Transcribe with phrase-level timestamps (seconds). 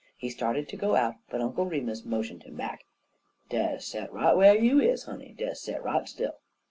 [0.17, 2.85] He started to go out, but Uncle Remus motioned him back.
[3.49, 6.39] "Des set right whar you is, honey des set right still."